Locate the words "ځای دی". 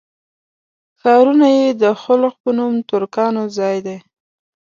3.57-3.97